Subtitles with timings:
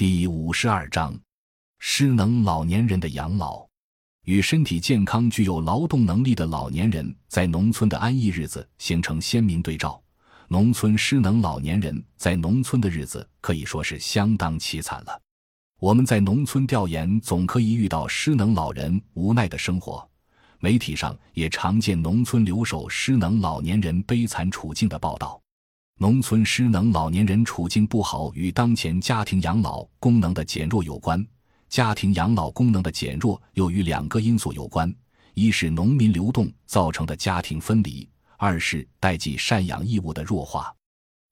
[0.00, 1.14] 第五十二章：
[1.78, 3.66] 失能老年人的养老。
[4.24, 10.02] 与身体健康、具有劳动能力的老年人在农村的安逸日子形成鲜明对照。
[10.48, 15.20] 农村失能老年人在农村的日子可以说是相当凄惨了。
[15.78, 20.08] 我们在农村调研，总可以遇到失能老人无奈的生活。
[20.60, 25.38] 媒体上也常见农村留守失能老年人悲惨处境的报道。
[26.02, 31.22] 农村失能老年人处境不好，与当前家庭养老功能的减弱有关。
[31.68, 34.90] 家庭养老功能的减弱又与两个因素有关：
[35.34, 40.74] 一是农民流动造成的家庭分离；二是代际赡养义务的弱化。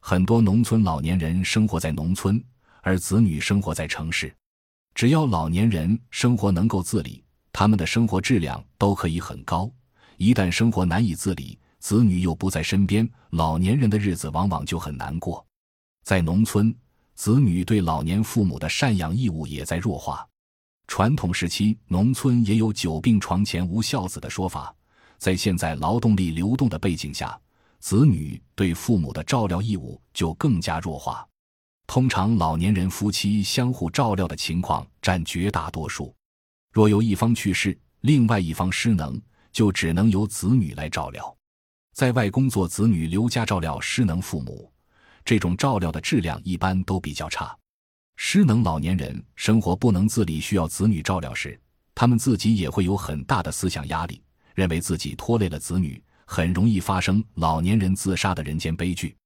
[0.03, 2.39] 很多农村老年人生活在农村，
[2.83, 4.31] 而子女生活在城市。
[4.95, 7.25] 只要老年人生活能够自理，
[7.55, 9.71] 他们的生活质量都可以很高。
[10.19, 11.59] 一旦生活难以自理，
[11.89, 15.43] 子女又不在身边，老年人的日子往往就很难过。
[16.05, 16.77] 在农村，
[17.15, 20.29] 子女对老年父母的赡养义务也在弱化。
[20.87, 24.71] 传统时期，农村也有“久病床前无孝子”的说法。
[25.17, 27.41] 在现在劳动力流动的背景下，
[27.79, 31.27] 子女对父母的照料义务就更加弱化。
[31.87, 36.15] 通常，老年人夫妻相互照料的情况占绝大多数。
[36.71, 39.19] 若有一方去世，另外一方失能，
[39.51, 41.35] 就只能由子女来照料。
[41.99, 44.73] 在外工作，子女留家照料失能父母，
[45.25, 47.53] 这种照料的质量一般都比较差。
[48.15, 51.61] 失能老年人生活不能自理，需要子女照料时，
[51.97, 54.23] 他们自己也会有很大的思想压力，
[54.55, 59.17] 认为自己拖累了子女，很容易发生老年人自杀的人间悲剧。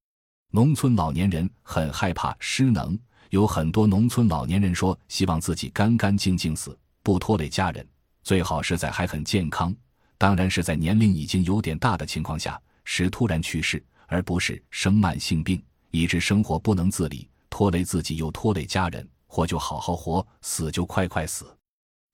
[0.51, 2.99] 农村老年人很害怕失能，
[3.29, 7.87] 有很多农村老年人说，希望自己干干净净死，不拖累家人，
[8.23, 9.77] 最好是在还很健康。
[10.23, 19.05] 当然是在年龄已经有点大的情况下，使突然去世，而不是生慢性病，以致生活不能自理，拖累自己又拖累家人。
[19.27, 21.53] 活就好好活，死就快快死。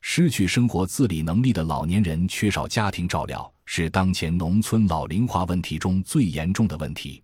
[0.00, 7.22] 失去生活自理能力的老年人缺少家庭照料，是当前农村老龄化问题中最严重的问题。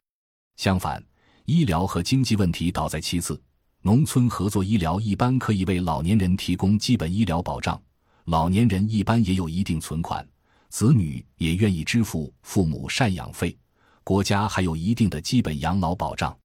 [0.59, 1.03] 相反，
[1.47, 3.42] 医疗和经济问题倒在其次。
[3.80, 7.80] 农村合作医疗一般可以为老年人提供基本医疗保障，
[8.26, 10.22] 老年人一般也有一定存款。
[10.74, 13.56] 子女也愿意支付父母赡养费，
[14.02, 16.36] 国家还有一定的基本养老保障。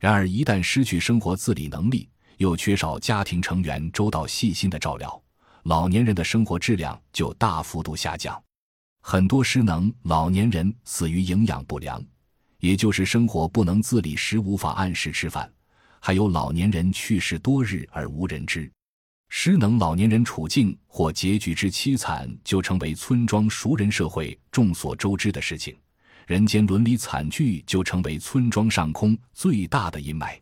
[0.00, 5.22] 然而，一旦失去生活自理能力，又缺少家庭成员周到细心的照料，
[5.64, 8.42] 老年人的生活质量就大幅度下降。
[9.02, 12.02] 很多失能老年人死于营养不良，
[12.60, 15.46] 也就是生活不能自理时无法按时吃饭；
[16.00, 18.72] 还有老年人去世多日而无人知。
[19.28, 25.76] 失能老年人处境或结局之凄惨，就成为村庄熟人社会众所周知的事情。
[26.26, 30.36] 人间伦理惨剧就成为村庄上空最大的阴霾。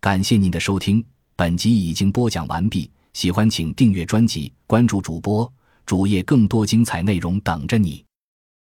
[0.00, 1.04] 感谢您的收听，
[1.36, 2.90] 本集已经播讲完毕。
[3.12, 5.50] 喜欢请订阅专辑，关注主播
[5.86, 8.03] 主页，更多精彩内容等着你。